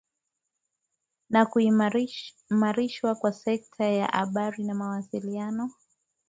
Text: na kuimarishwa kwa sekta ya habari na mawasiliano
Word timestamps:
na 1.29 1.45
kuimarishwa 1.45 3.15
kwa 3.15 3.33
sekta 3.33 3.85
ya 3.85 4.07
habari 4.07 4.63
na 4.63 4.73
mawasiliano 4.75 5.71